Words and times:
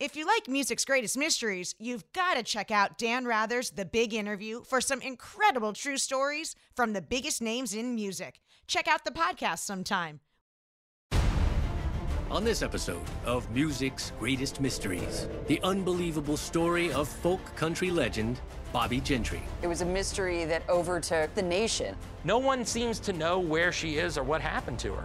If 0.00 0.14
you 0.14 0.26
like 0.26 0.46
music's 0.46 0.84
greatest 0.84 1.18
mysteries, 1.18 1.74
you've 1.80 2.04
got 2.12 2.36
to 2.36 2.44
check 2.44 2.70
out 2.70 2.98
Dan 2.98 3.24
Rather's 3.24 3.70
The 3.70 3.84
Big 3.84 4.14
Interview 4.14 4.62
for 4.62 4.80
some 4.80 5.02
incredible 5.02 5.72
true 5.72 5.96
stories 5.96 6.54
from 6.76 6.92
the 6.92 7.02
biggest 7.02 7.42
names 7.42 7.74
in 7.74 7.96
music. 7.96 8.40
Check 8.68 8.86
out 8.86 9.04
the 9.04 9.10
podcast 9.10 9.58
sometime. 9.58 10.20
On 12.30 12.44
this 12.44 12.62
episode 12.62 13.02
of 13.24 13.50
Music's 13.50 14.12
Greatest 14.20 14.60
Mysteries, 14.60 15.26
the 15.48 15.60
unbelievable 15.64 16.36
story 16.36 16.92
of 16.92 17.08
folk 17.08 17.40
country 17.56 17.90
legend 17.90 18.40
Bobbie 18.72 19.00
Gentry. 19.00 19.42
It 19.62 19.66
was 19.66 19.80
a 19.80 19.86
mystery 19.86 20.44
that 20.44 20.62
overtook 20.68 21.34
the 21.34 21.42
nation. 21.42 21.96
No 22.22 22.38
one 22.38 22.64
seems 22.64 23.00
to 23.00 23.12
know 23.12 23.40
where 23.40 23.72
she 23.72 23.96
is 23.96 24.16
or 24.16 24.22
what 24.22 24.42
happened 24.42 24.78
to 24.78 24.92
her. 24.92 25.04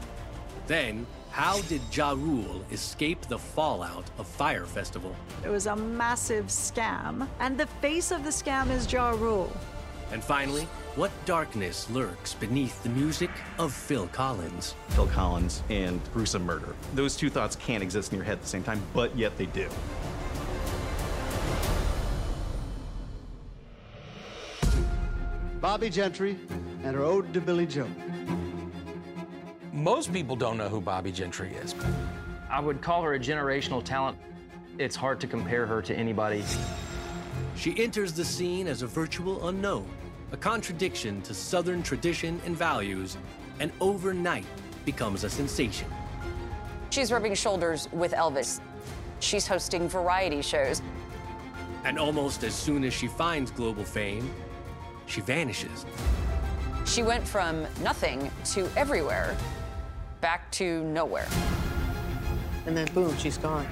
Then, 0.67 1.07
how 1.33 1.59
did 1.61 1.81
Ja 1.91 2.11
Rule 2.11 2.63
escape 2.71 3.19
the 3.21 3.39
fallout 3.39 4.07
of 4.19 4.27
Fyre 4.27 4.67
Festival? 4.67 5.15
It 5.43 5.49
was 5.49 5.65
a 5.65 5.75
massive 5.75 6.45
scam, 6.45 7.27
and 7.39 7.57
the 7.57 7.65
face 7.81 8.11
of 8.11 8.23
the 8.23 8.29
scam 8.29 8.69
is 8.69 8.91
Ja 8.93 9.09
Rule. 9.09 9.51
And 10.11 10.23
finally, 10.23 10.67
what 10.95 11.09
darkness 11.25 11.89
lurks 11.89 12.35
beneath 12.35 12.83
the 12.83 12.89
music 12.89 13.31
of 13.57 13.73
Phil 13.73 14.07
Collins? 14.09 14.75
Phil 14.89 15.07
Collins 15.07 15.63
and 15.71 15.99
gruesome 16.13 16.45
murder. 16.45 16.75
Those 16.93 17.15
two 17.15 17.31
thoughts 17.31 17.55
can't 17.55 17.81
exist 17.81 18.11
in 18.11 18.17
your 18.19 18.25
head 18.25 18.33
at 18.33 18.41
the 18.43 18.47
same 18.47 18.63
time, 18.63 18.79
but 18.93 19.17
yet 19.17 19.35
they 19.35 19.47
do. 19.47 19.67
Bobbie 25.59 25.89
Gentry 25.89 26.37
and 26.83 26.95
her 26.95 27.01
Ode 27.01 27.33
to 27.33 27.41
Billie 27.41 27.65
Joe. 27.65 27.87
Most 29.73 30.13
people 30.13 30.35
don't 30.35 30.57
know 30.57 30.69
who 30.69 30.79
Bobbie 30.79 31.11
Gentry 31.11 31.55
is. 31.55 31.73
I 32.47 32.59
would 32.59 32.79
call 32.79 33.01
her 33.01 33.15
a 33.15 33.19
generational 33.19 33.83
talent. 33.83 34.19
It's 34.77 34.95
hard 34.95 35.19
to 35.21 35.25
compare 35.25 35.65
her 35.65 35.81
to 35.81 35.95
anybody. 35.95 36.43
She 37.55 37.75
enters 37.83 38.13
the 38.13 38.23
scene 38.23 38.67
as 38.67 38.83
a 38.83 38.87
virtual 38.87 39.47
unknown, 39.47 39.89
a 40.31 40.37
contradiction 40.37 41.23
to 41.23 41.33
Southern 41.33 41.81
tradition 41.81 42.39
and 42.45 42.55
values, 42.55 43.17
and 43.59 43.71
overnight 43.81 44.45
becomes 44.85 45.23
a 45.23 45.29
sensation. 45.29 45.87
She's 46.91 47.11
rubbing 47.11 47.33
shoulders 47.33 47.89
with 47.91 48.11
Elvis. 48.11 48.61
She's 49.21 49.47
hosting 49.47 49.89
variety 49.89 50.43
shows. 50.43 50.83
And 51.83 51.97
almost 51.97 52.43
as 52.43 52.53
soon 52.53 52.83
as 52.83 52.93
she 52.93 53.07
finds 53.07 53.49
global 53.49 53.83
fame, 53.83 54.31
she 55.07 55.21
vanishes. 55.21 55.87
She 56.85 57.01
went 57.01 57.27
from 57.27 57.65
nothing 57.81 58.29
to 58.53 58.69
everywhere, 58.77 59.35
back 60.23 60.49
to 60.51 60.85
nowhere. 60.85 61.27
And 62.65 62.77
then 62.77 62.87
boom, 62.93 63.15
she's 63.17 63.37
gone. 63.37 63.65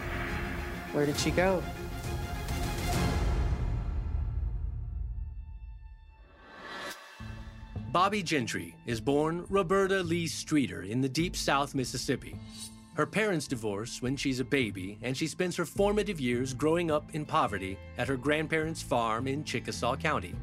Where 0.91 1.05
did 1.05 1.17
she 1.17 1.31
go? 1.31 1.63
Bobbie 7.93 8.21
Gentry 8.21 8.75
is 8.85 8.99
born 8.99 9.45
Roberta 9.49 10.03
Lee 10.03 10.27
Streeter 10.27 10.83
in 10.83 10.99
the 10.99 11.07
deep 11.07 11.37
South 11.37 11.73
Mississippi. 11.73 12.35
Her 12.95 13.05
parents 13.05 13.47
divorce 13.47 14.01
when 14.01 14.17
she's 14.17 14.41
a 14.41 14.45
baby, 14.45 14.97
and 15.01 15.15
she 15.15 15.27
spends 15.27 15.55
her 15.55 15.65
formative 15.65 16.19
years 16.19 16.53
growing 16.53 16.91
up 16.91 17.15
in 17.15 17.23
poverty 17.23 17.77
at 17.97 18.09
her 18.09 18.17
grandparents' 18.17 18.81
farm 18.81 19.25
in 19.25 19.45
Chickasaw 19.45 19.95
County. 19.95 20.35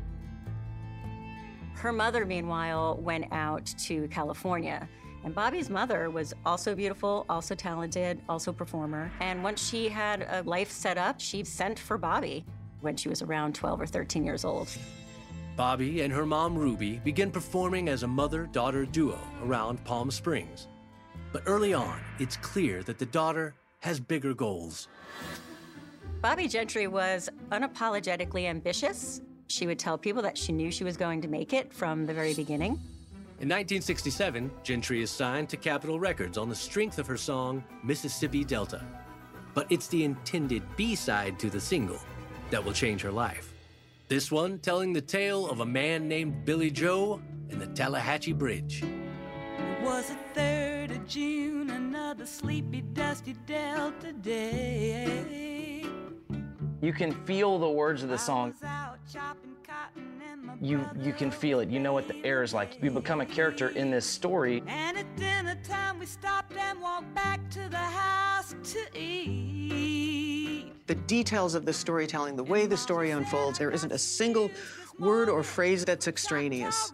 Her 1.74 1.92
mother, 1.92 2.24
meanwhile, 2.24 2.96
went 2.96 3.30
out 3.30 3.66
to 3.80 4.08
California. 4.08 4.88
And 5.24 5.34
Bobbie's 5.34 5.68
mother 5.68 6.10
was 6.10 6.32
also 6.46 6.74
beautiful, 6.74 7.26
also 7.28 7.54
talented, 7.54 8.20
also 8.28 8.52
performer. 8.52 9.10
And 9.20 9.42
once 9.42 9.68
she 9.68 9.88
had 9.88 10.26
a 10.30 10.42
life 10.42 10.70
set 10.70 10.96
up, 10.96 11.20
she 11.20 11.44
sent 11.44 11.78
for 11.78 11.98
Bobbie 11.98 12.44
when 12.80 12.96
she 12.96 13.08
was 13.08 13.22
around 13.22 13.54
12 13.54 13.80
or 13.80 13.86
13 13.86 14.24
years 14.24 14.44
old. 14.44 14.68
Bobbie 15.56 16.02
and 16.02 16.12
her 16.12 16.24
mom 16.24 16.56
Ruby 16.56 17.00
begin 17.04 17.32
performing 17.32 17.88
as 17.88 18.04
a 18.04 18.06
mother 18.06 18.46
daughter 18.46 18.86
duo 18.86 19.18
around 19.42 19.82
Palm 19.84 20.10
Springs. 20.10 20.68
But 21.32 21.42
early 21.46 21.74
on, 21.74 22.00
it's 22.20 22.36
clear 22.36 22.82
that 22.84 22.98
the 22.98 23.06
daughter 23.06 23.54
has 23.80 23.98
bigger 23.98 24.34
goals. 24.34 24.88
Bobbie 26.22 26.48
Gentry 26.48 26.86
was 26.86 27.28
unapologetically 27.50 28.46
ambitious. 28.46 29.20
She 29.48 29.66
would 29.66 29.78
tell 29.78 29.98
people 29.98 30.22
that 30.22 30.38
she 30.38 30.52
knew 30.52 30.70
she 30.70 30.84
was 30.84 30.96
going 30.96 31.20
to 31.22 31.28
make 31.28 31.52
it 31.52 31.72
from 31.72 32.06
the 32.06 32.14
very 32.14 32.34
beginning. 32.34 32.78
In 33.40 33.46
1967, 33.46 34.50
Gentry 34.64 35.00
is 35.00 35.12
signed 35.12 35.48
to 35.50 35.56
Capitol 35.56 36.00
Records 36.00 36.36
on 36.36 36.48
the 36.48 36.56
strength 36.56 36.98
of 36.98 37.06
her 37.06 37.16
song 37.16 37.62
Mississippi 37.84 38.42
Delta. 38.42 38.84
But 39.54 39.70
it's 39.70 39.86
the 39.86 40.02
intended 40.02 40.64
B 40.76 40.96
side 40.96 41.38
to 41.38 41.48
the 41.48 41.60
single 41.60 42.00
that 42.50 42.64
will 42.64 42.72
change 42.72 43.00
her 43.02 43.12
life. 43.12 43.54
This 44.08 44.32
one 44.32 44.58
telling 44.58 44.92
the 44.92 45.00
tale 45.00 45.48
of 45.48 45.60
a 45.60 45.64
man 45.64 46.08
named 46.08 46.44
Billie 46.44 46.72
Joe 46.72 47.22
and 47.48 47.60
the 47.60 47.68
Tallahatchie 47.68 48.32
Bridge. 48.32 48.82
It 48.82 49.82
was 49.84 50.08
the 50.08 50.40
3rd 50.40 50.96
of 50.96 51.06
June, 51.06 51.70
another 51.70 52.26
sleepy, 52.26 52.80
dusty 52.80 53.36
Delta 53.46 54.14
day. 54.14 55.84
You 56.80 56.92
can 56.92 57.12
feel 57.24 57.60
the 57.60 57.70
words 57.70 58.02
of 58.02 58.08
the 58.08 58.18
song. 58.18 58.54
You 60.60 60.88
you 61.00 61.12
can 61.12 61.30
feel 61.30 61.60
it. 61.60 61.68
You 61.68 61.78
know 61.78 61.92
what 61.92 62.08
the 62.08 62.16
air 62.24 62.42
is 62.42 62.52
like. 62.52 62.82
You 62.82 62.90
become 62.90 63.20
a 63.20 63.26
character 63.26 63.68
in 63.68 63.90
this 63.90 64.04
story. 64.04 64.62
And 64.66 64.98
at 64.98 65.16
dinner 65.16 65.56
time 65.62 65.98
we 66.00 66.06
stopped 66.06 66.56
and 66.56 66.80
walked 66.80 67.14
back 67.14 67.48
to 67.50 67.68
the 67.68 67.76
house 67.76 68.56
to 68.72 68.98
eat. 68.98 70.72
The 70.88 70.94
details 70.94 71.54
of 71.54 71.64
the 71.64 71.72
storytelling, 71.72 72.34
the 72.34 72.42
way 72.42 72.66
the 72.66 72.76
story 72.76 73.10
unfolds, 73.10 73.58
there 73.58 73.70
isn't 73.70 73.92
a 73.92 73.98
single 73.98 74.50
word 74.98 75.28
or 75.28 75.42
phrase 75.42 75.84
that's 75.84 76.08
extraneous. 76.08 76.92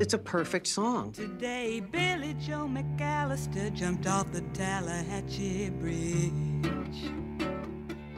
It's 0.00 0.14
a 0.14 0.18
perfect 0.18 0.66
song. 0.66 1.12
Today, 1.12 1.80
Billie 1.80 2.34
Joe 2.34 2.68
McAllister 2.68 3.72
jumped 3.72 4.06
off 4.06 4.30
the 4.32 4.40
Tallahatchie 4.52 5.70
Bridge. 5.70 7.23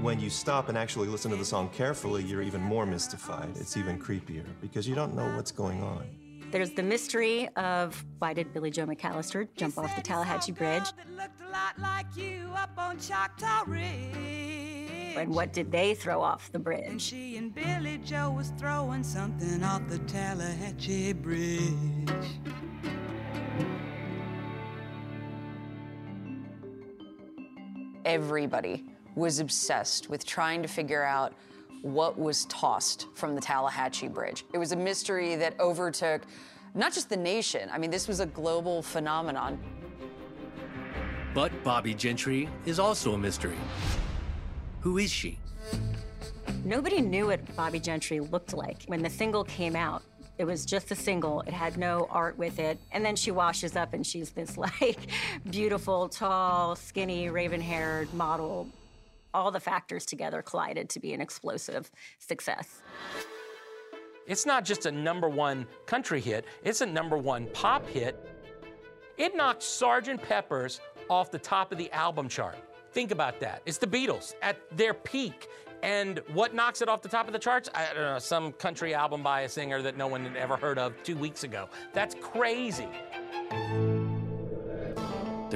When 0.07 0.21
you 0.21 0.31
stop 0.31 0.69
and 0.69 0.79
actually 0.79 1.09
listen 1.09 1.33
to 1.33 1.37
the 1.37 1.45
song 1.45 1.69
carefully, 1.71 2.23
you're 2.23 2.41
even 2.41 2.63
more 2.63 2.87
mystified. 2.87 3.57
It's 3.57 3.77
even 3.77 3.99
creepier 3.99 4.45
because 4.61 4.87
you 4.87 4.95
don't 4.95 5.17
know 5.17 5.27
what's 5.35 5.51
going 5.51 5.83
on. 5.83 6.07
There's 6.53 6.71
the 6.71 6.85
mystery 6.85 7.49
of 7.57 8.05
why 8.21 8.33
did 8.33 8.53
Billie 8.53 8.71
Joe 8.71 8.87
McAllister 8.87 9.49
jump 9.57 9.77
off 9.77 9.97
the 9.97 10.03
Tallahatchie 10.03 10.53
Bridge? 10.53 10.85
Looked 11.17 11.41
a 11.41 11.51
lot 11.51 11.77
like 11.81 12.07
you 12.17 12.49
up 12.55 12.71
on 12.79 13.01
Choctaw 13.01 13.65
Ridge. 13.67 15.17
And 15.17 15.35
what 15.35 15.53
did 15.53 15.73
they 15.73 15.97
throw 15.97 16.23
off 16.23 16.53
the 16.53 16.61
bridge? 16.61 16.87
And 16.87 17.03
she 17.03 17.37
and 17.37 17.53
Billie 17.53 17.99
Joe 17.99 18.31
was 18.31 18.53
throwing 18.61 19.03
something 19.03 19.65
off 19.65 19.89
the 19.89 19.99
Tallahatchie 19.99 21.15
Bridge. 21.15 21.63
Everybody 28.05 28.85
was 29.17 29.41
obsessed 29.41 30.09
with 30.09 30.25
trying 30.25 30.63
to 30.63 30.69
figure 30.69 31.03
out 31.03 31.33
what 31.83 32.17
was 32.19 32.45
tossed 32.45 33.07
from 33.15 33.35
the 33.35 33.41
Tallahatchie 33.41 34.09
Bridge. 34.09 34.45
It 34.55 34.59
was 34.59 34.73
a 34.73 34.77
mystery 34.77 35.35
that 35.37 35.59
overtook 35.59 36.23
not 36.75 36.93
just 36.93 37.09
the 37.09 37.17
nation, 37.17 37.71
I 37.73 37.79
mean, 37.79 37.91
this 37.91 38.07
was 38.07 38.21
a 38.21 38.27
global 38.27 38.83
phenomenon. 38.83 39.59
But 41.35 41.51
Bobbie 41.65 41.95
Gentry 41.95 42.49
is 42.67 42.79
also 42.79 43.15
a 43.15 43.19
mystery. 43.19 43.57
Who 44.81 44.99
is 44.99 45.11
she? 45.11 45.39
Nobody 46.65 47.01
knew 47.01 47.29
what 47.29 47.57
Bobbie 47.57 47.81
Gentry 47.81 48.21
looked 48.21 48.53
like 48.53 48.85
when 48.87 49.03
the 49.03 49.09
single 49.09 49.45
came 49.45 49.75
out. 49.75 50.03
It 50.39 50.45
was 50.45 50.67
just 50.67 50.91
a 50.91 50.95
single. 50.95 51.41
It 51.43 51.55
had 51.55 51.79
no 51.79 52.07
art 52.11 52.37
with 52.37 52.59
it. 52.59 52.79
And 52.93 53.03
then 53.05 53.17
she 53.17 53.31
washes 53.31 53.75
up 53.75 53.95
and 53.95 54.07
she's 54.07 54.31
this 54.31 54.57
like 54.59 54.99
beautiful, 55.51 56.09
tall, 56.11 56.77
skinny, 56.77 57.31
raven-haired 57.31 58.13
model. 58.13 58.69
All 59.35 59.51
the 59.51 59.61
factors 59.61 60.07
together 60.07 60.43
collided 60.43 60.89
to 60.91 61.01
be 61.01 61.13
an 61.13 61.21
explosive 61.21 61.91
success. 62.19 62.83
It's 64.27 64.45
not 64.45 64.65
just 64.65 64.87
a 64.87 64.93
number 64.93 65.29
one 65.29 65.67
country 65.87 66.21
hit, 66.21 66.47
it's 66.65 66.81
a 66.81 66.87
number 66.87 67.17
one 67.17 67.47
pop 67.53 67.87
hit. 67.89 68.19
It 69.17 69.35
knocked 69.35 69.63
Sgt. 69.63 70.23
Pepper's 70.23 70.81
off 71.09 71.31
the 71.31 71.39
top 71.39 71.73
of 71.73 71.79
the 71.79 71.91
album 71.93 72.29
chart. 72.29 72.57
Think 72.93 73.11
about 73.11 73.41
that. 73.41 73.63
It's 73.67 73.79
the 73.79 73.87
Beatles 73.87 74.35
at 74.43 74.59
their 74.77 74.95
peak. 74.95 75.49
And 75.83 76.21
what 76.33 76.55
knocks 76.55 76.83
it 76.83 76.89
off 76.89 77.03
the 77.03 77.09
top 77.09 77.27
of 77.27 77.33
the 77.33 77.39
charts? 77.39 77.69
I 77.75 77.87
don't 77.95 78.03
know, 78.03 78.19
some 78.19 78.53
country 78.53 78.95
album 78.95 79.23
by 79.23 79.43
a 79.43 79.49
singer 79.49 79.83
that 79.83 79.97
no 79.97 80.07
one 80.07 80.25
had 80.25 80.37
ever 80.37 80.57
heard 80.57 80.79
of 80.79 80.95
two 81.03 81.17
weeks 81.17 81.45
ago. 81.45 81.69
That's 81.93 82.15
crazy. 82.21 82.89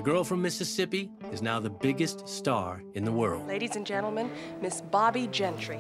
The 0.00 0.11
girl 0.11 0.25
from 0.25 0.41
Mississippi 0.41 1.11
is 1.31 1.43
now 1.43 1.61
the 1.61 1.69
biggest 1.69 2.26
star 2.26 2.82
in 2.94 3.05
the 3.05 3.12
world. 3.12 3.47
Ladies 3.47 3.76
and 3.76 3.85
gentlemen, 3.85 4.31
Miss 4.62 4.81
Bobbie 4.81 5.26
Gentry. 5.26 5.79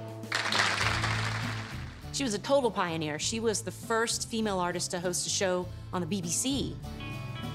She 2.12 2.22
was 2.22 2.34
a 2.34 2.38
total 2.38 2.70
pioneer. 2.70 3.18
She 3.18 3.40
was 3.40 3.62
the 3.62 3.70
first 3.70 4.28
female 4.28 4.58
artist 4.58 4.90
to 4.90 5.00
host 5.00 5.26
a 5.26 5.30
show 5.30 5.66
on 5.94 6.02
the 6.02 6.06
BBC. 6.06 6.74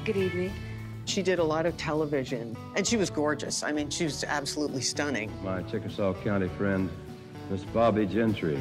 Good 0.05 0.17
evening. 0.17 0.53
She 1.05 1.21
did 1.21 1.37
a 1.37 1.43
lot 1.43 1.67
of 1.67 1.77
television, 1.77 2.57
and 2.75 2.87
she 2.87 2.97
was 2.97 3.11
gorgeous. 3.11 3.61
I 3.61 3.71
mean, 3.71 3.91
she 3.91 4.05
was 4.05 4.23
absolutely 4.23 4.81
stunning. 4.81 5.31
My 5.43 5.61
Chickasaw 5.61 6.15
County 6.23 6.47
friend, 6.57 6.89
Miss 7.51 7.63
Bobbie 7.63 8.07
Gentry. 8.07 8.57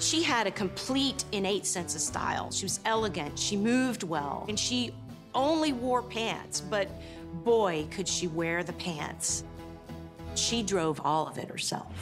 She 0.00 0.24
had 0.24 0.48
a 0.48 0.50
complete 0.50 1.24
innate 1.30 1.66
sense 1.66 1.94
of 1.94 2.00
style. 2.00 2.50
She 2.50 2.64
was 2.64 2.80
elegant, 2.84 3.38
she 3.38 3.56
moved 3.56 4.02
well, 4.02 4.44
and 4.48 4.58
she 4.58 4.92
only 5.36 5.72
wore 5.72 6.02
pants, 6.02 6.60
but 6.60 6.88
boy, 7.44 7.86
could 7.92 8.08
she 8.08 8.26
wear 8.26 8.64
the 8.64 8.72
pants. 8.72 9.44
She 10.34 10.62
drove 10.62 11.00
all 11.04 11.28
of 11.28 11.38
it 11.38 11.48
herself. 11.48 11.94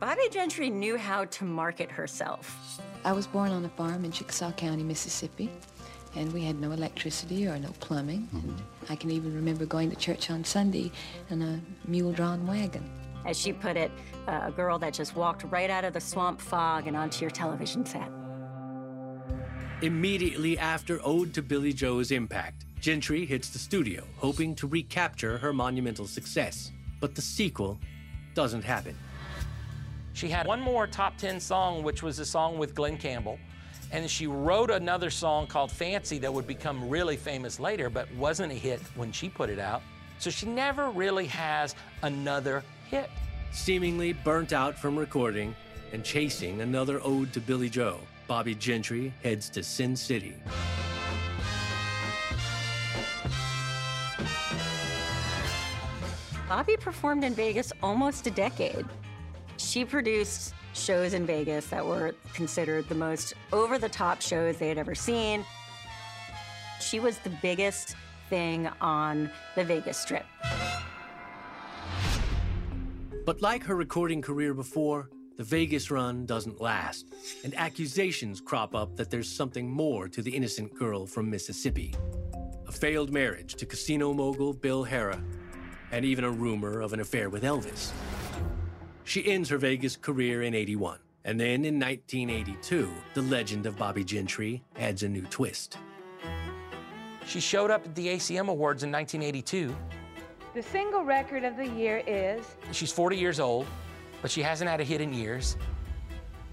Bobbie 0.00 0.28
Gentry 0.30 0.70
knew 0.70 0.96
how 0.96 1.24
to 1.24 1.44
market 1.44 1.90
herself. 1.90 2.80
I 3.04 3.12
was 3.12 3.26
born 3.26 3.50
on 3.50 3.64
a 3.64 3.68
farm 3.70 4.04
in 4.04 4.12
Chickasaw 4.12 4.52
County, 4.52 4.82
Mississippi, 4.82 5.50
and 6.14 6.32
we 6.32 6.42
had 6.42 6.60
no 6.60 6.70
electricity 6.72 7.48
or 7.48 7.58
no 7.58 7.70
plumbing. 7.80 8.28
And 8.32 8.62
I 8.88 8.96
can 8.96 9.10
even 9.10 9.34
remember 9.34 9.66
going 9.66 9.90
to 9.90 9.96
church 9.96 10.30
on 10.30 10.44
Sunday 10.44 10.92
in 11.30 11.42
a 11.42 11.60
mule-drawn 11.86 12.46
wagon. 12.46 12.88
As 13.26 13.38
she 13.38 13.52
put 13.52 13.76
it, 13.76 13.90
uh, 14.28 14.42
a 14.44 14.52
girl 14.52 14.78
that 14.78 14.94
just 14.94 15.16
walked 15.16 15.44
right 15.44 15.70
out 15.70 15.84
of 15.84 15.92
the 15.92 16.00
swamp 16.00 16.40
fog 16.40 16.86
and 16.86 16.96
onto 16.96 17.22
your 17.22 17.30
television 17.30 17.84
set. 17.84 18.08
Immediately 19.80 20.58
after 20.58 20.98
Ode 21.04 21.32
to 21.34 21.40
Billie 21.40 21.72
Joe's 21.72 22.10
impact, 22.10 22.64
Gentry 22.80 23.24
hits 23.24 23.50
the 23.50 23.60
studio, 23.60 24.02
hoping 24.16 24.56
to 24.56 24.66
recapture 24.66 25.38
her 25.38 25.52
monumental 25.52 26.08
success. 26.08 26.72
But 26.98 27.14
the 27.14 27.22
sequel 27.22 27.78
doesn't 28.34 28.64
happen. 28.64 28.98
She 30.14 30.28
had 30.28 30.48
one 30.48 30.60
more 30.60 30.88
top 30.88 31.16
10 31.16 31.38
song, 31.38 31.84
which 31.84 32.02
was 32.02 32.18
a 32.18 32.24
song 32.24 32.58
with 32.58 32.74
Glen 32.74 32.96
Campbell. 32.96 33.38
And 33.92 34.10
she 34.10 34.26
wrote 34.26 34.72
another 34.72 35.10
song 35.10 35.46
called 35.46 35.70
Fancy 35.70 36.18
that 36.18 36.34
would 36.34 36.48
become 36.48 36.88
really 36.88 37.16
famous 37.16 37.60
later, 37.60 37.88
but 37.88 38.12
wasn't 38.16 38.50
a 38.50 38.56
hit 38.56 38.80
when 38.96 39.12
she 39.12 39.28
put 39.28 39.48
it 39.48 39.60
out. 39.60 39.82
So 40.18 40.28
she 40.28 40.46
never 40.46 40.90
really 40.90 41.26
has 41.26 41.76
another 42.02 42.64
hit. 42.90 43.08
Seemingly 43.52 44.12
burnt 44.12 44.52
out 44.52 44.76
from 44.76 44.98
recording 44.98 45.54
and 45.92 46.02
chasing 46.02 46.62
another 46.62 47.00
ode 47.04 47.32
to 47.32 47.40
Billie 47.40 47.70
Joe, 47.70 48.00
Bobbie 48.28 48.54
Gentry 48.54 49.12
heads 49.22 49.48
to 49.48 49.62
Sin 49.62 49.96
City. 49.96 50.34
Bobbie 56.46 56.76
performed 56.76 57.24
in 57.24 57.34
Vegas 57.34 57.72
almost 57.82 58.26
a 58.26 58.30
decade. 58.30 58.84
She 59.56 59.84
produced 59.84 60.54
shows 60.74 61.14
in 61.14 61.24
Vegas 61.24 61.66
that 61.68 61.84
were 61.84 62.14
considered 62.34 62.86
the 62.90 62.94
most 62.94 63.32
over 63.50 63.78
the 63.78 63.88
top 63.88 64.20
shows 64.20 64.58
they 64.58 64.68
had 64.68 64.78
ever 64.78 64.94
seen. 64.94 65.44
She 66.80 67.00
was 67.00 67.18
the 67.18 67.30
biggest 67.42 67.96
thing 68.28 68.68
on 68.82 69.30
the 69.56 69.64
Vegas 69.64 69.96
Strip. 69.96 70.26
But 73.24 73.40
like 73.40 73.64
her 73.64 73.74
recording 73.74 74.20
career 74.20 74.52
before, 74.52 75.08
the 75.38 75.44
Vegas 75.44 75.88
run 75.88 76.26
doesn't 76.26 76.60
last, 76.60 77.06
and 77.44 77.54
accusations 77.54 78.40
crop 78.40 78.74
up 78.74 78.96
that 78.96 79.08
there's 79.08 79.30
something 79.30 79.70
more 79.70 80.08
to 80.08 80.20
the 80.20 80.34
innocent 80.34 80.74
girl 80.74 81.06
from 81.06 81.30
Mississippi. 81.30 81.94
A 82.66 82.72
failed 82.72 83.12
marriage 83.12 83.54
to 83.54 83.64
casino 83.64 84.12
mogul 84.12 84.52
Bill 84.52 84.84
Harrah, 84.84 85.22
and 85.92 86.04
even 86.04 86.24
a 86.24 86.30
rumor 86.30 86.80
of 86.80 86.92
an 86.92 86.98
affair 86.98 87.30
with 87.30 87.44
Elvis. 87.44 87.92
She 89.04 89.30
ends 89.30 89.48
her 89.48 89.58
Vegas 89.58 89.96
career 89.96 90.42
in 90.42 90.54
81, 90.54 90.98
and 91.24 91.38
then 91.38 91.64
in 91.64 91.78
1982, 91.78 92.90
the 93.14 93.22
legend 93.22 93.64
of 93.66 93.78
Bobbie 93.78 94.02
Gentry 94.02 94.60
adds 94.76 95.04
a 95.04 95.08
new 95.08 95.22
twist. 95.22 95.78
She 97.26 97.38
showed 97.38 97.70
up 97.70 97.84
at 97.84 97.94
the 97.94 98.08
ACM 98.08 98.48
Awards 98.48 98.82
in 98.82 98.90
1982. 98.90 99.72
The 100.54 100.62
single 100.62 101.04
record 101.04 101.44
of 101.44 101.56
the 101.56 101.68
year 101.68 102.02
is 102.08 102.44
She's 102.72 102.90
40 102.90 103.16
years 103.16 103.38
old, 103.38 103.68
but 104.22 104.30
she 104.30 104.42
hasn't 104.42 104.68
had 104.68 104.80
a 104.80 104.84
hit 104.84 105.00
in 105.00 105.12
years. 105.12 105.56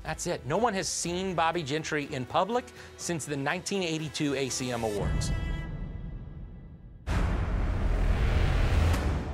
That's 0.03 0.27
it. 0.27 0.45
No 0.45 0.57
one 0.57 0.73
has 0.75 0.87
seen 0.87 1.33
Bobbie 1.33 1.63
Gentry 1.63 2.07
in 2.11 2.25
public 2.25 2.65
since 2.97 3.25
the 3.25 3.35
1982 3.35 4.33
ACM 4.33 4.83
Awards. 4.83 5.31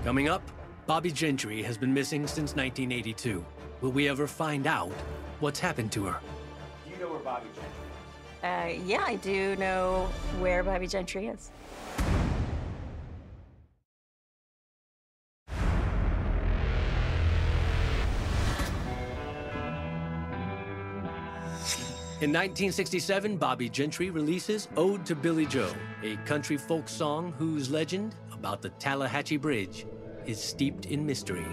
Coming 0.05 0.29
up, 0.29 0.41
Bobbie 0.87 1.11
Gentry 1.11 1.61
has 1.63 1.77
been 1.77 1.93
missing 1.93 2.25
since 2.25 2.55
1982. 2.55 3.45
Will 3.81 3.91
we 3.91 4.07
ever 4.07 4.27
find 4.27 4.65
out 4.65 4.91
what's 5.41 5.59
happened 5.59 5.91
to 5.91 6.05
her? 6.05 6.19
Do 6.85 6.91
you 6.91 6.97
know 6.99 7.11
where 7.11 7.19
Bobbie 7.19 7.47
Gentry 7.53 7.63
is? 7.63 8.81
Uh, 8.81 8.83
yeah, 8.87 9.03
I 9.05 9.15
do 9.17 9.55
know 9.57 10.09
where 10.39 10.63
Bobbie 10.63 10.87
Gentry 10.87 11.27
is. 11.27 11.51
In 22.21 22.29
1967, 22.29 23.37
Bobbie 23.37 23.67
Gentry 23.67 24.11
releases 24.11 24.67
Ode 24.77 25.03
to 25.07 25.15
Billie 25.15 25.47
Joe, 25.47 25.73
a 26.03 26.17
country 26.17 26.55
folk 26.55 26.87
song 26.87 27.33
whose 27.39 27.71
legend 27.71 28.13
about 28.31 28.61
the 28.61 28.69
Tallahatchie 28.69 29.37
Bridge 29.37 29.87
is 30.27 30.39
steeped 30.39 30.85
in 30.85 31.03
mystery. 31.03 31.47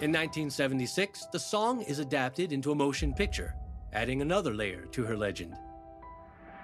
In 0.00 0.10
1976, 0.10 1.26
the 1.30 1.38
song 1.38 1.82
is 1.82 2.00
adapted 2.00 2.52
into 2.52 2.72
a 2.72 2.74
motion 2.74 3.14
picture, 3.14 3.54
adding 3.92 4.20
another 4.20 4.52
layer 4.52 4.84
to 4.86 5.04
her 5.04 5.16
legend. 5.16 5.56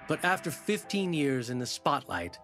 But 0.09 0.25
after 0.25 0.51
15 0.51 1.13
years 1.13 1.49
in 1.49 1.59
the 1.59 1.65
spotlight, 1.65 2.37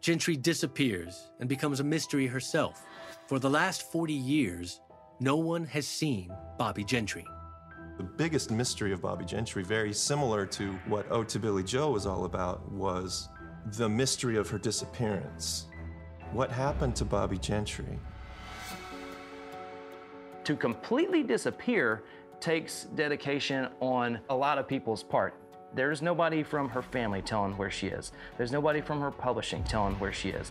Gentry 0.00 0.38
disappears 0.38 1.30
and 1.38 1.50
becomes 1.50 1.80
a 1.80 1.84
mystery 1.84 2.26
herself. 2.26 2.82
For 3.26 3.38
the 3.38 3.50
last 3.50 3.92
40 3.92 4.14
years, 4.14 4.80
no 5.20 5.36
one 5.36 5.66
has 5.66 5.86
seen 5.86 6.34
Bobbie 6.56 6.84
Gentry. 6.84 7.26
The 7.98 8.04
biggest 8.04 8.50
mystery 8.50 8.92
of 8.92 9.02
Bobbie 9.02 9.26
Gentry, 9.26 9.62
very 9.62 9.92
similar 9.92 10.46
to 10.46 10.72
what 10.86 11.10
Ode 11.10 11.28
to 11.28 11.38
Billie 11.38 11.62
Joe 11.62 11.90
was 11.90 12.06
all 12.06 12.24
about, 12.24 12.70
was 12.72 13.28
the 13.76 13.88
mystery 13.88 14.36
of 14.36 14.48
her 14.48 14.58
disappearance. 14.58 15.66
What 16.32 16.50
happened 16.50 16.96
to 16.96 17.04
Bobbie 17.04 17.38
Gentry? 17.38 17.98
To 20.44 20.56
completely 20.56 21.22
disappear 21.22 22.02
takes 22.40 22.84
dedication 22.94 23.68
on 23.80 24.18
a 24.30 24.34
lot 24.34 24.56
of 24.56 24.66
people's 24.66 25.02
part. 25.02 25.34
There's 25.74 26.00
nobody 26.00 26.42
from 26.42 26.70
her 26.70 26.82
family 26.82 27.20
telling 27.20 27.56
where 27.58 27.70
she 27.70 27.88
is. 27.88 28.12
There's 28.38 28.52
nobody 28.52 28.80
from 28.80 29.00
her 29.00 29.10
publishing 29.10 29.62
telling 29.64 29.94
where 29.96 30.12
she 30.12 30.30
is. 30.30 30.50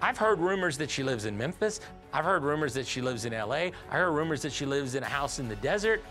I've 0.00 0.18
heard 0.18 0.38
rumors 0.38 0.76
that 0.78 0.90
she 0.90 1.02
lives 1.02 1.26
in 1.26 1.36
Memphis. 1.36 1.80
I've 2.12 2.24
heard 2.24 2.42
rumors 2.42 2.74
that 2.74 2.86
she 2.86 3.00
lives 3.00 3.24
in 3.24 3.32
LA. 3.32 3.70
I 3.90 3.98
heard 3.98 4.12
rumors 4.12 4.42
that 4.42 4.52
she 4.52 4.66
lives 4.66 4.94
in 4.94 5.02
a 5.02 5.06
house 5.06 5.38
in 5.38 5.48
the 5.48 5.56
desert. 5.56 6.02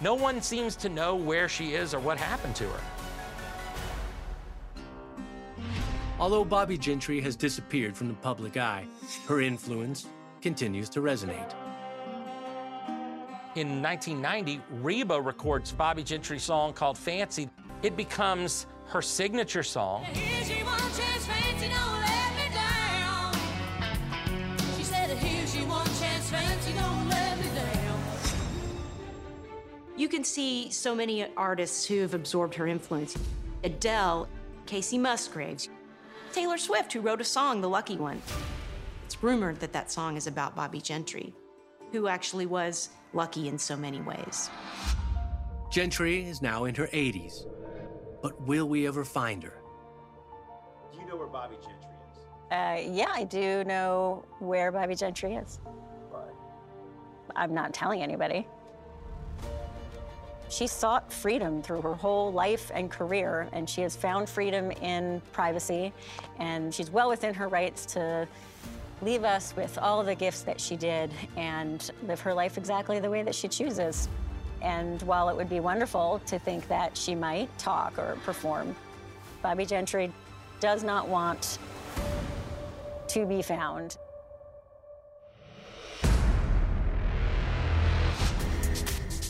No 0.00 0.14
one 0.14 0.40
seems 0.40 0.76
to 0.76 0.88
know 0.88 1.16
where 1.16 1.48
she 1.48 1.74
is 1.74 1.92
or 1.92 1.98
what 1.98 2.18
happened 2.18 2.54
to 2.56 2.64
her. 2.68 2.80
Although 6.20 6.44
Bobbie 6.44 6.78
Gentry 6.78 7.20
has 7.20 7.34
disappeared 7.36 7.96
from 7.96 8.08
the 8.08 8.14
public 8.14 8.56
eye, 8.56 8.86
her 9.26 9.40
influence 9.40 10.06
continues 10.40 10.88
to 10.90 11.00
resonate. 11.00 11.54
In 13.56 13.82
1990, 13.82 14.60
Reba 14.82 15.20
records 15.20 15.72
Bobbie 15.72 16.04
Gentry's 16.04 16.44
song 16.44 16.72
called 16.72 16.96
Fancy. 16.96 17.50
It 17.82 17.96
becomes 17.96 18.66
her 18.86 19.02
signature 19.02 19.64
song. 19.64 20.04
You 30.08 30.14
can 30.16 30.24
see 30.24 30.70
so 30.70 30.94
many 30.94 31.26
artists 31.36 31.84
who 31.84 32.00
have 32.00 32.14
absorbed 32.14 32.54
her 32.54 32.66
influence. 32.66 33.14
Adele, 33.62 34.26
Kacey 34.64 34.98
Musgraves, 34.98 35.68
Taylor 36.32 36.56
Swift, 36.56 36.94
who 36.94 37.02
wrote 37.02 37.20
a 37.20 37.24
song, 37.24 37.60
The 37.60 37.68
Lucky 37.68 37.98
One. 37.98 38.22
It's 39.04 39.22
rumored 39.22 39.60
that 39.60 39.74
that 39.74 39.92
song 39.92 40.16
is 40.16 40.26
about 40.26 40.56
Bobbie 40.56 40.80
Gentry, 40.80 41.34
who 41.92 42.08
actually 42.08 42.46
was 42.46 42.88
lucky 43.12 43.48
in 43.48 43.58
so 43.58 43.76
many 43.76 44.00
ways. 44.00 44.48
Gentry 45.70 46.24
is 46.24 46.40
now 46.40 46.64
in 46.64 46.74
her 46.76 46.86
80s, 46.86 47.44
but 48.22 48.40
will 48.40 48.66
we 48.66 48.86
ever 48.86 49.04
find 49.04 49.42
her? 49.42 49.60
Do 50.90 51.00
you 51.00 51.06
know 51.06 51.16
where 51.16 51.26
Bobbie 51.26 51.56
Gentry 51.56 51.90
is? 52.14 52.18
Uh, 52.50 52.94
yeah, 52.94 53.12
I 53.12 53.24
do 53.24 53.62
know 53.64 54.24
where 54.38 54.72
Bobbie 54.72 54.94
Gentry 54.94 55.34
is. 55.34 55.60
But 56.10 56.34
I'm 57.36 57.52
not 57.52 57.74
telling 57.74 58.02
anybody. 58.02 58.48
She 60.50 60.66
sought 60.66 61.12
freedom 61.12 61.62
through 61.62 61.82
her 61.82 61.94
whole 61.94 62.32
life 62.32 62.70
and 62.74 62.90
career, 62.90 63.48
and 63.52 63.68
she 63.68 63.82
has 63.82 63.94
found 63.94 64.28
freedom 64.28 64.70
in 64.70 65.20
privacy, 65.32 65.92
and 66.38 66.74
she's 66.74 66.90
well 66.90 67.10
within 67.10 67.34
her 67.34 67.48
rights 67.48 67.84
to 67.86 68.26
leave 69.02 69.24
us 69.24 69.54
with 69.56 69.78
all 69.78 70.02
the 70.02 70.14
gifts 70.14 70.42
that 70.42 70.60
she 70.60 70.74
did 70.74 71.10
and 71.36 71.90
live 72.06 72.20
her 72.20 72.34
life 72.34 72.56
exactly 72.56 72.98
the 72.98 73.10
way 73.10 73.22
that 73.22 73.34
she 73.34 73.46
chooses. 73.46 74.08
And 74.62 75.00
while 75.02 75.28
it 75.28 75.36
would 75.36 75.48
be 75.48 75.60
wonderful 75.60 76.20
to 76.26 76.38
think 76.38 76.66
that 76.68 76.96
she 76.96 77.14
might 77.14 77.56
talk 77.58 77.98
or 77.98 78.16
perform, 78.24 78.74
Bobbie 79.42 79.66
Gentry 79.66 80.12
does 80.60 80.82
not 80.82 81.06
want 81.08 81.58
to 83.08 83.24
be 83.24 83.42
found. 83.42 83.96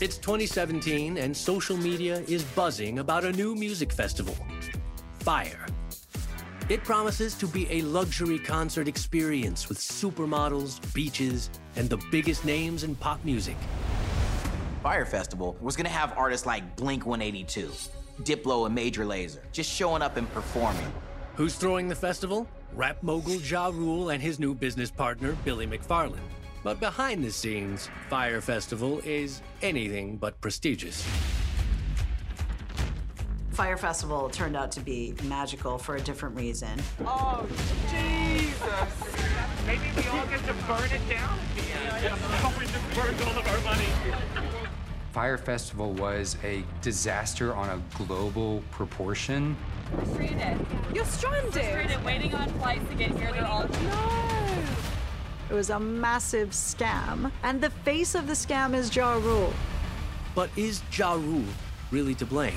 It's 0.01 0.17
2017, 0.17 1.17
and 1.17 1.35
social 1.35 1.75
media 1.75 2.21
is 2.21 2.45
buzzing 2.55 2.99
about 2.99 3.25
a 3.25 3.33
new 3.33 3.53
music 3.53 3.91
festival 3.91 4.33
Fyre. 5.19 5.65
It 6.69 6.85
promises 6.85 7.33
to 7.35 7.45
be 7.45 7.69
a 7.69 7.81
luxury 7.81 8.39
concert 8.39 8.87
experience 8.87 9.67
with 9.67 9.77
supermodels, 9.77 10.79
beaches, 10.93 11.49
and 11.75 11.89
the 11.89 11.97
biggest 12.11 12.45
names 12.45 12.85
in 12.85 12.95
pop 12.95 13.25
music. 13.25 13.57
Fyre 14.83 15.05
Festival 15.05 15.57
was 15.59 15.75
gonna 15.75 15.89
have 15.89 16.17
artists 16.17 16.45
like 16.45 16.77
Blink 16.77 17.05
182, 17.05 17.69
Diplo, 18.21 18.67
and 18.67 18.73
Major 18.73 19.03
Lazer 19.03 19.41
just 19.51 19.69
showing 19.69 20.01
up 20.01 20.15
and 20.15 20.31
performing. 20.33 20.93
Who's 21.35 21.55
throwing 21.55 21.89
the 21.89 21.95
festival? 21.95 22.47
Rap 22.73 23.03
mogul 23.03 23.35
Ja 23.35 23.67
Rule 23.67 24.11
and 24.11 24.23
his 24.23 24.39
new 24.39 24.55
business 24.55 24.91
partner, 24.91 25.35
Billy 25.43 25.67
McFarland. 25.67 26.19
But 26.63 26.79
behind 26.79 27.23
the 27.23 27.31
scenes, 27.31 27.89
Fyre 28.09 28.41
Festival 28.41 29.01
is 29.05 29.41
anything 29.61 30.17
but 30.17 30.39
prestigious. 30.41 31.07
Fyre 33.51 33.77
Festival 33.77 34.29
turned 34.29 34.55
out 34.55 34.71
to 34.73 34.79
be 34.79 35.15
magical 35.23 35.77
for 35.77 35.95
a 35.95 36.01
different 36.01 36.35
reason. 36.35 36.69
Oh, 37.05 37.45
Jesus! 37.89 38.59
Maybe 39.65 39.81
we 39.95 40.07
all 40.07 40.25
get 40.27 40.39
to 40.45 40.53
burn 40.67 40.89
it 40.91 41.09
down 41.09 41.39
at 41.39 41.55
the 41.55 42.05
end. 42.05 42.13
Oh, 42.41 42.55
we 42.57 42.65
just 42.65 42.95
burned 42.95 43.21
all 43.21 43.37
of 43.37 43.47
our 43.47 43.59
money. 43.61 43.85
Fyre 45.11 45.37
Festival 45.37 45.93
was 45.93 46.37
a 46.43 46.63
disaster 46.81 47.53
on 47.53 47.69
a 47.69 47.81
global 48.03 48.63
proportion. 48.71 49.57
We're 49.97 50.05
stranded. 50.05 50.65
You're 50.93 51.05
stranded. 51.05 51.89
We're 51.89 52.05
waiting 52.05 52.35
on 52.35 52.47
flights 52.59 52.87
to 52.89 52.95
get 52.95 53.11
here. 53.11 53.31
They're 53.31 53.45
all 53.45 53.67
no. 53.67 54.38
It 55.49 55.53
was 55.53 55.71
a 55.71 55.79
massive 55.79 56.49
scam, 56.49 57.31
and 57.41 57.59
the 57.59 57.71
face 57.71 58.13
of 58.13 58.27
the 58.27 58.33
scam 58.33 58.75
is 58.75 58.95
Ja 58.95 59.13
Rule. 59.13 59.51
But 60.35 60.51
is 60.55 60.83
Ja 60.95 61.13
Rule 61.13 61.43
really 61.89 62.13
to 62.15 62.25
blame? 62.25 62.53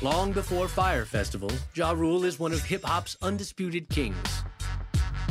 Long 0.00 0.30
before 0.30 0.68
Fyre 0.68 1.04
Festival, 1.04 1.50
Ja 1.74 1.90
Rule 1.90 2.24
is 2.24 2.38
one 2.38 2.52
of 2.52 2.62
hip 2.62 2.84
hop's 2.84 3.16
undisputed 3.20 3.88
kings. 3.88 4.44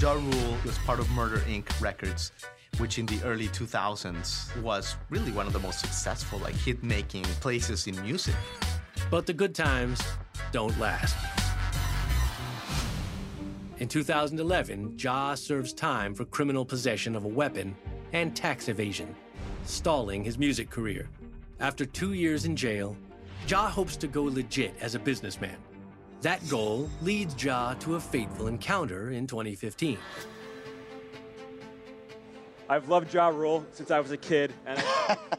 Ja 0.02 0.12
Rule 0.12 0.58
was 0.66 0.78
part 0.80 1.00
of 1.00 1.10
Murder 1.12 1.38
Inc. 1.48 1.70
Records, 1.80 2.34
which 2.80 3.00
in 3.00 3.06
the 3.06 3.22
early 3.24 3.48
2000s 3.48 4.62
was 4.62 4.98
really 5.10 5.32
one 5.32 5.48
of 5.48 5.54
the 5.54 5.60
most 5.60 5.80
successful 5.80 6.40
like 6.40 6.56
hit-making 6.56 7.24
places 7.40 7.88
in 7.88 7.96
music. 8.02 8.36
But 9.10 9.26
the 9.26 9.34
good 9.34 9.56
times 9.56 10.02
don't 10.52 10.78
last. 10.80 11.16
In 13.78 13.90
2011, 13.90 14.96
Ja 14.98 15.36
serves 15.36 15.74
time 15.74 16.14
for 16.14 16.24
criminal 16.24 16.64
possession 16.64 17.14
of 17.14 17.26
a 17.26 17.28
weapon 17.28 17.76
and 18.14 18.34
tax 18.34 18.70
evasion, 18.70 19.14
stalling 19.66 20.24
his 20.24 20.38
music 20.38 20.70
career. 20.70 21.10
After 21.60 21.86
two 21.86 22.14
years 22.14 22.46
in 22.46 22.56
jail, 22.56 22.96
Ja 23.50 23.68
hopes 23.68 23.98
to 23.98 24.08
go 24.08 24.24
legit 24.24 24.74
as 24.80 24.96
a 24.96 25.00
businessman. 25.00 25.58
That 26.22 26.48
goal 26.48 26.90
leads 27.02 27.44
Ja 27.44 27.74
to 27.82 27.96
a 27.96 28.00
fateful 28.00 28.48
encounter 28.48 29.12
in 29.12 29.28
2015. 29.28 29.98
I've 32.70 32.88
loved 32.88 33.14
Ja 33.14 33.28
Rule 33.28 33.66
since 33.74 33.92
I 33.92 34.00
was 34.00 34.12
a 34.12 34.18
kid, 34.18 34.54
and 34.66 34.80
I, 34.80 35.18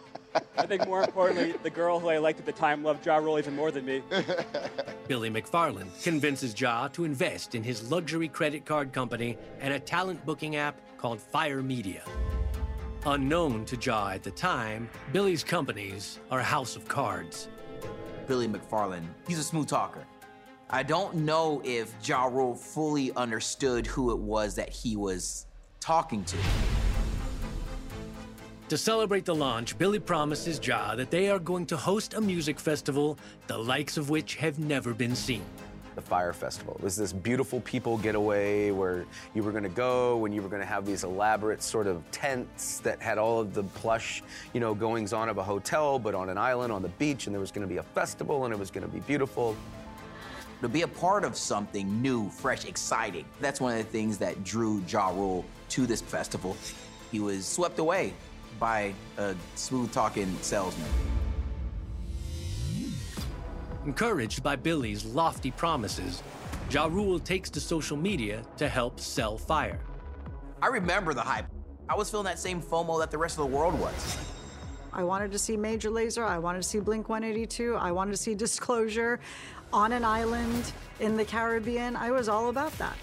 I 0.57 0.67
think 0.67 0.87
more 0.87 1.03
importantly, 1.03 1.55
the 1.63 1.71
girl 1.71 1.99
who 1.99 2.09
I 2.09 2.19
liked 2.19 2.39
at 2.39 2.47
the 2.47 2.53
time 2.53 2.83
loved 2.83 3.05
Ja 3.05 3.17
Rule 3.17 3.39
even 3.39 3.55
more 3.55 3.71
than 3.71 3.85
me. 3.85 4.03
Billy 5.09 5.31
McFarland 5.31 6.03
convinces 6.03 6.59
Ja 6.59 6.89
to 6.89 7.05
invest 7.05 7.55
in 7.55 7.63
his 7.63 7.91
luxury 7.91 8.29
credit 8.29 8.65
card 8.65 8.93
company 8.93 9.39
and 9.61 9.75
a 9.75 9.79
talent 9.81 10.25
booking 10.27 10.57
app 10.57 10.81
called 10.99 11.21
Fyre 11.21 11.63
Media. 11.63 12.03
Unknown 13.05 13.65
to 13.67 13.77
Ja 13.77 14.09
at 14.09 14.23
the 14.23 14.31
time, 14.33 14.89
Billy's 15.13 15.45
companies 15.45 16.19
are 16.31 16.41
a 16.41 16.45
house 16.45 16.75
of 16.75 16.89
cards. 16.89 17.49
Billy 18.27 18.49
McFarland, 18.49 19.07
he's 19.29 19.39
a 19.39 19.45
smooth 19.45 19.69
talker. 19.69 20.05
I 20.69 20.83
don't 20.83 21.15
know 21.15 21.63
if 21.65 21.95
Ja 22.03 22.25
Rule 22.25 22.57
fully 22.57 23.13
understood 23.13 23.87
who 23.87 24.11
it 24.11 24.19
was 24.19 24.57
that 24.57 24.71
he 24.71 24.97
was 24.97 25.47
talking 25.79 26.25
to. 26.25 26.37
To 28.71 28.77
celebrate 28.77 29.25
the 29.25 29.35
launch, 29.35 29.79
Billy 29.79 30.01
promises 30.01 30.59
Ja 30.61 30.97
that 30.97 31.13
they 31.13 31.31
are 31.31 31.39
going 31.39 31.67
to 31.67 31.77
host 31.77 32.15
a 32.15 32.21
music 32.21 32.59
festival, 32.59 33.17
the 33.47 33.57
likes 33.57 33.97
of 33.97 34.11
which 34.11 34.35
have 34.35 34.59
never 34.59 34.93
been 34.93 35.15
seen. 35.15 35.45
The 35.95 36.03
Fyre 36.03 36.33
Festival. 36.33 36.75
It 36.75 36.83
was 36.83 36.97
this 36.97 37.13
beautiful 37.13 37.61
people 37.61 37.97
getaway 37.97 38.73
where 38.73 39.05
you 39.35 39.45
were 39.45 39.53
going 39.53 39.63
to 39.63 39.69
go 39.69 40.25
and 40.25 40.35
you 40.35 40.43
were 40.43 40.49
going 40.49 40.63
to 40.63 40.67
have 40.67 40.85
these 40.85 41.05
elaborate 41.05 41.63
sort 41.63 41.87
of 41.87 42.03
tents 42.11 42.81
that 42.81 43.01
had 43.01 43.19
all 43.19 43.39
of 43.39 43.55
the 43.55 43.63
plush, 43.63 44.25
you 44.53 44.59
know, 44.59 44.75
goings 44.75 45.13
on 45.13 45.29
of 45.29 45.39
a 45.39 45.45
hotel, 45.45 46.01
but 46.01 46.17
on 46.17 46.29
an 46.29 46.37
island 46.37 46.73
on 46.73 46.83
the 46.83 46.89
beach, 46.89 47.29
and 47.29 47.35
there 47.35 47.41
was 47.41 47.53
going 47.53 47.67
to 47.67 47.73
be 47.73 47.79
a 47.79 47.85
festival 47.85 48.47
and 48.47 48.53
it 48.53 48.59
was 48.59 48.73
going 48.73 48.85
to 48.85 48.93
be 48.93 49.01
beautiful. 49.01 49.57
To 50.63 50.69
be 50.69 50.83
a 50.83 50.89
part 50.89 51.23
of 51.23 51.37
something 51.37 52.03
new, 52.03 52.29
fresh, 52.31 52.65
exciting. 52.65 53.27
That's 53.39 53.61
one 53.61 53.79
of 53.79 53.79
the 53.79 53.93
things 53.93 54.19
that 54.19 54.43
drew 54.43 54.83
Ja 54.89 55.11
Rule 55.11 55.45
to 55.69 55.87
this 55.87 56.01
festival. 56.01 56.57
He 57.13 57.21
was 57.21 57.47
swept 57.47 57.79
away 57.79 58.13
by 58.59 58.95
a 59.19 59.35
smooth 59.55 59.93
talking 59.93 60.37
salesman. 60.41 60.89
Encouraged 63.85 64.43
by 64.43 64.57
Billy's 64.57 65.05
lofty 65.05 65.51
promises, 65.51 66.23
Ja 66.71 66.87
Rule 66.87 67.19
takes 67.19 67.51
to 67.51 67.61
social 67.61 67.97
media 67.97 68.43
to 68.57 68.69
help 68.69 68.99
sell 68.99 69.39
Fyre. 69.39 69.79
I 70.61 70.67
remember 70.69 71.15
the 71.15 71.21
hype. 71.21 71.47
I 71.89 71.95
was 71.95 72.11
feeling 72.11 72.27
that 72.27 72.39
same 72.39 72.61
FOMO 72.61 72.99
that 72.99 73.13
the 73.13 73.19
rest 73.19 73.39
of 73.39 73.49
the 73.49 73.57
world 73.57 73.79
was. 73.79 74.19
I 74.93 75.05
wanted 75.05 75.31
to 75.33 75.39
see 75.39 75.57
Major 75.57 75.91
Lazer. 75.91 76.27
I 76.27 76.39
wanted 76.39 76.63
to 76.63 76.69
see 76.69 76.81
Blink 76.81 77.09
182. 77.09 77.77
I 77.77 77.93
wanted 77.93 78.13
to 78.13 78.17
see 78.17 78.35
Disclosure 78.35 79.21
on 79.73 79.93
an 79.93 80.05
island 80.05 80.73
in 80.99 81.17
the 81.17 81.25
Caribbean. 81.25 81.95
I 81.95 82.11
was 82.11 82.29
all 82.29 82.49
about 82.49 82.73
that. 82.79 82.97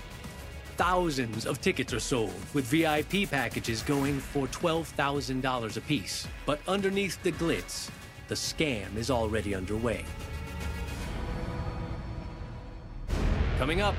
Thousands 0.76 1.46
of 1.46 1.62
tickets 1.62 1.94
are 1.94 2.00
sold, 2.00 2.34
with 2.56 2.66
VIP 2.66 3.30
packages 3.30 3.84
going 3.84 4.20
for 4.20 4.48
$12,000 4.48 5.78
apiece. 5.78 6.28
But 6.48 6.60
underneath 6.68 7.22
the 7.22 7.32
glitz, 7.34 7.92
the 8.28 8.34
scam 8.34 8.96
is 8.96 9.12
already 9.12 9.54
underway. 9.54 10.04
Coming 13.60 13.82
up, 13.82 13.94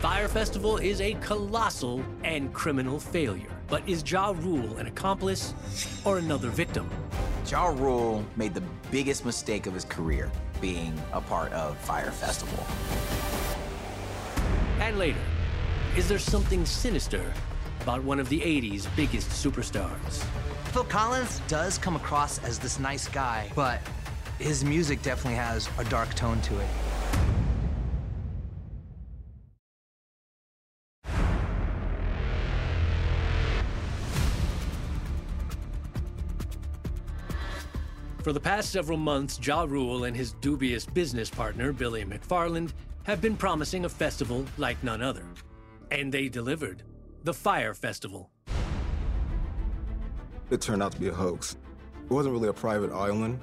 Fyre 0.00 0.26
Festival 0.26 0.78
is 0.78 1.00
a 1.00 1.14
colossal 1.14 2.04
and 2.24 2.52
criminal 2.52 2.98
failure. 2.98 3.50
But 3.68 3.88
is 3.88 4.02
Ja 4.10 4.34
Rule 4.40 4.76
an 4.78 4.86
accomplice 4.86 5.54
or 6.04 6.18
another 6.18 6.48
victim? 6.48 6.90
Ja 7.48 7.66
Rule 7.66 8.24
made 8.36 8.54
the 8.54 8.62
biggest 8.90 9.24
mistake 9.24 9.66
of 9.66 9.74
his 9.74 9.84
career 9.84 10.32
being 10.60 11.00
a 11.12 11.20
part 11.20 11.52
of 11.52 11.78
Fyre 11.78 12.10
Festival. 12.10 12.66
And 14.80 14.98
later, 14.98 15.18
is 15.98 16.08
there 16.08 16.16
something 16.16 16.64
sinister 16.64 17.34
about 17.80 18.04
one 18.04 18.20
of 18.20 18.28
the 18.28 18.38
80s 18.38 18.86
biggest 18.94 19.28
superstars? 19.30 20.22
Phil 20.66 20.84
Collins 20.84 21.42
does 21.48 21.76
come 21.76 21.96
across 21.96 22.38
as 22.44 22.56
this 22.56 22.78
nice 22.78 23.08
guy, 23.08 23.50
but 23.56 23.80
his 24.38 24.64
music 24.64 25.02
definitely 25.02 25.34
has 25.34 25.68
a 25.76 25.82
dark 25.86 26.14
tone 26.14 26.40
to 26.42 26.56
it. 26.56 26.68
For 38.22 38.32
the 38.32 38.38
past 38.38 38.70
several 38.70 38.98
months, 38.98 39.40
Ja 39.42 39.64
Rule 39.64 40.04
and 40.04 40.16
his 40.16 40.34
dubious 40.34 40.86
business 40.86 41.28
partner, 41.28 41.72
Billy 41.72 42.04
McFarland, 42.04 42.70
have 43.02 43.20
been 43.20 43.36
promising 43.36 43.84
a 43.84 43.88
festival 43.88 44.44
like 44.58 44.80
none 44.84 45.02
other. 45.02 45.24
And 45.90 46.12
they 46.12 46.28
delivered 46.28 46.82
the 47.24 47.32
Fyre 47.32 47.72
Festival. 47.74 48.30
It 50.50 50.60
turned 50.60 50.82
out 50.82 50.92
to 50.92 51.00
be 51.00 51.08
a 51.08 51.14
hoax. 51.14 51.56
It 52.04 52.10
wasn't 52.10 52.34
really 52.34 52.48
a 52.48 52.52
private 52.52 52.92
island. 52.92 53.38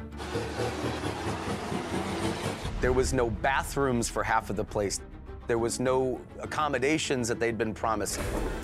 There 2.82 2.94
was 2.94 3.14
no 3.14 3.30
bathrooms 3.30 4.10
for 4.10 4.24
half 4.24 4.50
of 4.50 4.56
the 4.56 4.64
place. 4.64 5.00
There 5.48 5.58
was 5.58 5.80
no 5.80 6.20
accommodations 6.40 7.28
that 7.28 7.40
they'd 7.40 7.58
been 7.58 7.74
promised. 7.74 8.20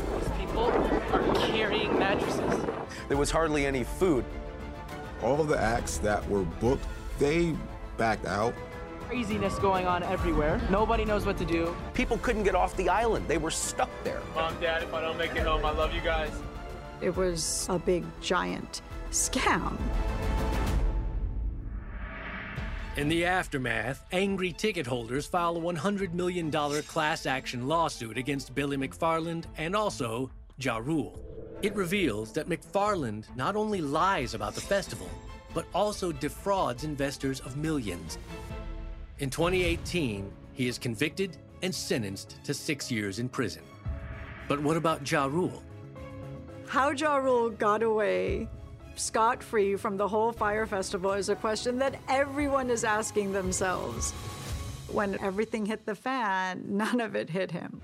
Most 0.10 0.38
people 0.38 0.64
are 0.64 1.36
carrying 1.48 1.98
mattresses. 1.98 2.66
There 3.08 3.18
was 3.18 3.30
hardly 3.32 3.66
any 3.66 3.84
food. 3.84 4.26
All 5.24 5.40
of 5.40 5.48
the 5.48 5.60
acts 5.60 5.98
that 6.00 6.28
were 6.30 6.44
booked, 6.44 6.86
they 7.20 7.56
backed 7.98 8.26
out. 8.26 8.54
Craziness 9.12 9.60
going 9.60 9.86
on 9.86 10.04
everywhere. 10.04 10.62
Nobody 10.70 11.04
knows 11.04 11.26
what 11.26 11.38
to 11.38 11.44
do. 11.44 11.76
People 11.94 12.18
couldn't 12.20 12.44
get 12.44 12.56
off 12.56 12.78
the 12.78 12.88
island. 12.88 13.28
They 13.28 13.38
were 13.38 13.52
stuck 13.52 13.90
there. 14.06 14.22
Mom, 14.34 14.56
Dad, 14.62 14.84
if 14.84 14.94
I 14.94 15.02
don't 15.02 15.18
make 15.18 15.36
it 15.36 15.44
home, 15.44 15.66
I 15.66 15.72
love 15.72 15.94
you 15.94 16.00
guys. 16.00 16.32
It 17.02 17.14
was 17.18 17.68
a 17.70 17.78
big, 17.78 18.06
giant 18.22 18.82
scam. 19.12 19.78
In 22.96 23.10
the 23.10 23.26
aftermath, 23.26 24.06
angry 24.14 24.54
ticket 24.54 24.88
holders 24.88 25.28
file 25.28 25.58
a 25.58 25.60
$100 25.60 26.14
million 26.14 26.50
class 26.50 27.26
action 27.26 27.68
lawsuit 27.68 28.18
against 28.18 28.56
Billy 28.56 28.78
McFarland 28.78 29.44
and 29.58 29.76
also 29.76 30.32
Ja 30.58 30.78
Rule. 30.78 31.22
It 31.62 31.76
reveals 31.76 32.32
that 32.32 32.48
McFarland 32.48 33.26
not 33.36 33.58
only 33.58 33.82
lies 33.82 34.36
about 34.36 34.56
the 34.56 34.62
festival, 34.62 35.10
but 35.54 35.66
also 35.74 36.14
defrauds 36.14 36.86
investors 36.86 37.42
of 37.42 37.58
millions. 37.58 38.18
In 39.22 39.30
2018, 39.30 40.34
he 40.54 40.68
is 40.68 40.80
convicted 40.80 41.38
and 41.62 41.74
sentenced 41.74 42.44
to 42.44 42.56
six 42.56 42.92
years 42.92 43.20
in 43.20 43.30
prison. 43.30 43.62
But 44.48 44.60
what 44.60 44.78
about 44.78 45.10
Ja 45.10 45.26
Rule? 45.26 45.62
How 46.68 46.90
Ja 46.90 47.18
Rule 47.18 47.52
got 47.52 47.84
away 47.84 48.50
scot 48.96 49.44
free 49.44 49.76
from 49.76 49.96
the 49.96 50.08
whole 50.08 50.32
Fyre 50.32 50.66
Festival 50.66 51.12
is 51.14 51.30
a 51.30 51.36
question 51.36 51.78
that 51.78 52.00
everyone 52.10 52.72
is 52.72 52.84
asking 52.84 53.32
themselves. 53.32 54.12
When 54.88 55.20
everything 55.22 55.68
hit 55.68 55.86
the 55.86 55.94
fan, 55.94 56.64
none 56.68 57.00
of 57.00 57.16
it 57.16 57.30
hit 57.30 57.52
him. 57.52 57.80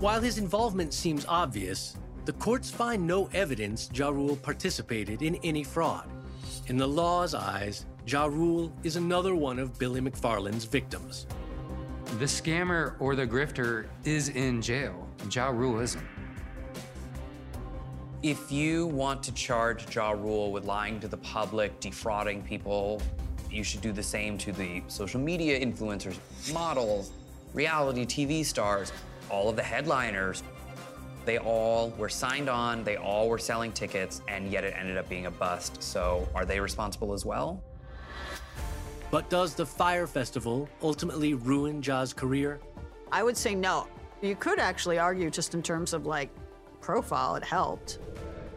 While 0.00 0.20
his 0.20 0.36
involvement 0.36 0.92
seems 0.92 1.24
obvious, 1.26 1.96
the 2.26 2.34
courts 2.34 2.70
find 2.70 3.06
no 3.06 3.30
evidence 3.32 3.88
Ja 3.94 4.10
Rule 4.10 4.36
participated 4.36 5.22
in 5.22 5.36
any 5.36 5.64
fraud. 5.64 6.10
In 6.66 6.76
the 6.76 6.86
law's 6.86 7.34
eyes, 7.34 7.86
Ja 8.06 8.26
Rule 8.26 8.70
is 8.82 8.96
another 8.96 9.34
one 9.34 9.58
of 9.58 9.78
Billy 9.78 9.98
McFarland's 9.98 10.66
victims. 10.66 11.26
The 12.18 12.26
scammer 12.26 12.96
or 13.00 13.16
the 13.16 13.26
grifter 13.26 13.86
is 14.04 14.28
in 14.28 14.60
jail. 14.60 15.08
Ja 15.30 15.48
Rule 15.48 15.80
isn't. 15.80 16.04
If 18.22 18.52
you 18.52 18.88
want 18.88 19.22
to 19.22 19.32
charge 19.32 19.94
Ja 19.94 20.10
Rule 20.10 20.52
with 20.52 20.66
lying 20.66 21.00
to 21.00 21.08
the 21.08 21.16
public, 21.16 21.80
defrauding 21.80 22.42
people, 22.42 23.00
you 23.50 23.64
should 23.64 23.80
do 23.80 23.90
the 23.90 24.02
same 24.02 24.36
to 24.36 24.52
the 24.52 24.82
social 24.88 25.20
media 25.20 25.58
influencers, 25.58 26.18
models, 26.52 27.10
reality 27.54 28.04
TV 28.04 28.44
stars, 28.44 28.92
all 29.30 29.48
of 29.48 29.56
the 29.56 29.62
headliners. 29.62 30.42
They 31.24 31.38
all 31.38 31.88
were 31.96 32.10
signed 32.10 32.50
on, 32.50 32.84
they 32.84 32.96
all 32.96 33.30
were 33.30 33.38
selling 33.38 33.72
tickets, 33.72 34.20
and 34.28 34.50
yet 34.50 34.62
it 34.62 34.74
ended 34.76 34.98
up 34.98 35.08
being 35.08 35.24
a 35.24 35.30
bust. 35.30 35.82
So 35.82 36.28
are 36.34 36.44
they 36.44 36.60
responsible 36.60 37.14
as 37.14 37.24
well? 37.24 37.62
But 39.14 39.30
does 39.30 39.54
the 39.54 39.64
Fyre 39.64 40.08
Festival 40.08 40.68
ultimately 40.82 41.34
ruin 41.34 41.80
Ja's 41.80 42.12
career? 42.12 42.58
I 43.12 43.22
would 43.22 43.36
say 43.36 43.54
no. 43.54 43.86
You 44.22 44.34
could 44.34 44.58
actually 44.58 44.98
argue, 44.98 45.30
just 45.30 45.54
in 45.54 45.62
terms 45.62 45.92
of 45.92 46.04
like 46.04 46.30
profile, 46.80 47.36
it 47.36 47.44
helped. 47.44 48.00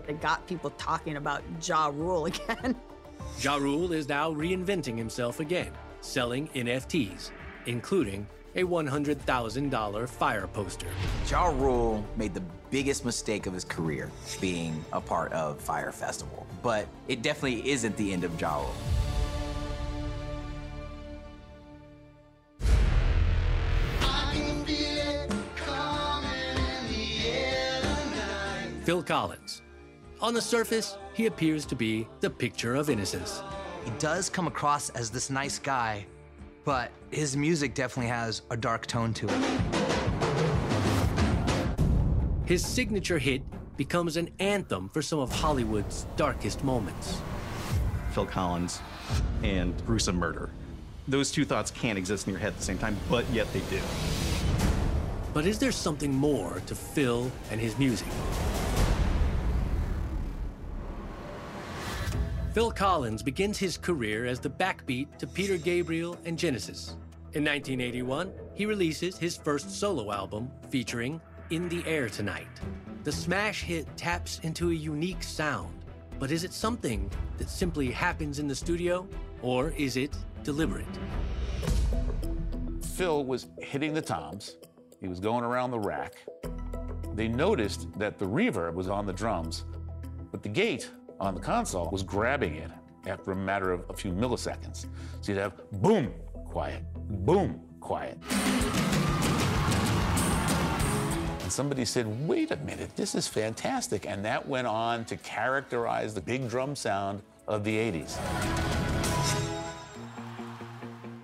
It 0.08 0.20
got 0.20 0.48
people 0.48 0.72
talking 0.72 1.18
about 1.18 1.44
Ja 1.62 1.92
Rule 1.94 2.26
again. 2.34 2.76
Ja 3.40 3.58
Rule 3.58 3.92
is 3.92 4.10
now 4.10 4.34
reinventing 4.34 4.98
himself 4.98 5.42
again, 5.42 5.72
selling 6.02 6.48
NFTs, 6.56 7.30
including 7.68 8.26
a 8.56 8.64
$100,000 8.64 10.10
Fyre 10.10 10.48
poster. 10.48 10.88
Ja 11.30 11.50
Rule 11.50 12.04
made 12.16 12.34
the 12.34 12.44
biggest 12.72 13.06
mistake 13.06 13.46
of 13.46 13.54
his 13.54 13.64
career 13.64 14.10
being 14.42 14.84
a 14.92 15.00
part 15.00 15.32
of 15.34 15.62
Fyre 15.62 15.92
Festival, 15.92 16.48
but 16.64 16.88
it 17.08 17.22
definitely 17.22 17.70
isn't 17.70 17.96
the 17.96 18.12
end 18.12 18.24
of 18.24 18.42
Ja 18.42 18.58
Rule. 18.58 18.97
Phil 28.88 29.04
Collins. 29.04 29.62
On 30.22 30.34
the 30.34 30.42
surface, 30.42 30.98
he 31.14 31.26
appears 31.26 31.66
to 31.66 31.76
be 31.76 32.08
the 32.22 32.30
picture 32.30 32.74
of 32.74 32.90
innocence. 32.90 33.44
He 33.84 33.92
does 34.00 34.30
come 34.30 34.48
across 34.48 34.90
as 34.92 35.10
this 35.10 35.30
nice 35.30 35.60
guy, 35.60 36.06
but 36.64 36.90
his 37.12 37.36
music 37.36 37.74
definitely 37.74 38.10
has 38.10 38.44
a 38.50 38.56
dark 38.56 38.86
tone 38.86 39.14
to 39.16 39.28
it. 39.28 39.36
His 42.46 42.66
signature 42.66 43.20
hit 43.20 43.42
becomes 43.76 44.16
an 44.16 44.30
anthem 44.40 44.88
for 44.94 45.02
some 45.02 45.20
of 45.20 45.34
Hollywood's 45.34 46.06
darkest 46.16 46.64
moments. 46.64 47.20
Phil 48.14 48.26
Collins 48.26 48.80
and 49.44 49.74
gruesome 49.86 50.16
murder. 50.16 50.50
Those 51.10 51.30
two 51.30 51.44
thoughts 51.44 51.72
can't 51.72 51.98
exist 51.98 52.26
in 52.26 52.32
your 52.32 52.40
head 52.40 52.54
at 52.54 52.60
the 52.60 52.64
same 52.64 52.78
time, 52.78 52.96
but 53.10 53.30
yet 53.32 53.52
they 53.52 53.60
do. 53.70 53.82
But 55.34 55.46
is 55.46 55.60
there 55.60 55.74
something 55.74 56.16
more 56.16 56.62
to 56.68 56.74
Phil 56.74 57.30
and 57.52 57.60
his 57.60 57.78
music? 57.78 58.08
Phil 62.58 62.72
Collins 62.72 63.22
begins 63.22 63.60
his 63.60 63.78
career 63.78 64.26
as 64.26 64.40
the 64.40 64.50
backbeat 64.50 65.20
to 65.20 65.28
Peter 65.28 65.58
Gabriel 65.58 66.18
and 66.26 66.40
Genesis. 66.40 66.96
In 67.34 67.46
1981, 67.46 68.34
he 68.56 68.66
releases 68.66 69.16
his 69.16 69.38
first 69.38 69.70
solo 69.80 70.12
album 70.12 70.50
featuring 70.72 71.22
In 71.52 71.70
the 71.70 71.84
Air 71.86 72.10
Tonight. 72.10 72.48
The 73.04 73.12
smash 73.12 73.62
hit 73.62 73.86
taps 73.96 74.40
into 74.40 74.72
a 74.72 74.74
unique 74.74 75.22
sound, 75.22 75.86
but 76.18 76.32
is 76.32 76.44
it 76.44 76.52
something 76.52 77.12
that 77.38 77.48
simply 77.48 77.92
happens 77.92 78.40
in 78.40 78.48
the 78.48 78.56
studio, 78.56 79.08
or 79.44 79.70
is 79.78 79.96
it 79.96 80.18
deliberate? 80.44 80.88
Phil 82.96 83.24
was 83.24 83.50
hitting 83.60 83.94
the 83.94 84.02
toms, 84.02 84.58
he 85.00 85.08
was 85.08 85.20
going 85.20 85.44
around 85.44 85.70
the 85.70 85.80
rack. 85.80 86.16
They 87.14 87.28
noticed 87.28 87.88
that 88.00 88.18
the 88.18 88.26
reverb 88.26 88.74
was 88.74 88.90
on 88.90 89.06
the 89.06 89.14
drums, 89.14 89.66
but 90.32 90.42
the 90.42 90.50
gate 90.50 90.90
on 91.20 91.36
the 91.36 91.42
console 91.42 91.90
was 91.90 92.04
grabbing 92.04 92.56
it 92.56 92.72
after 93.06 93.32
a 93.32 93.36
matter 93.36 93.72
of 93.72 93.84
a 93.90 93.94
few 93.94 94.12
milliseconds. 94.12 94.86
So 95.22 95.32
you'd 95.32 95.40
have 95.40 95.54
boom, 95.82 96.14
quiet, 96.46 96.84
boom, 97.26 97.62
quiet. 97.80 98.18
And 101.42 101.52
somebody 101.52 101.86
said, 101.86 102.28
wait 102.28 102.52
a 102.52 102.58
minute, 102.58 102.96
this 102.96 103.16
is 103.16 103.28
fantastic. 103.28 104.06
And 104.06 104.24
that 104.26 104.48
went 104.48 104.68
on 104.68 105.06
to 105.06 105.18
characterize 105.18 106.14
the 106.14 106.22
big 106.22 106.50
drum 106.50 106.76
sound 106.76 107.22
of 107.48 107.64
the 107.64 107.76
80s. 107.76 108.18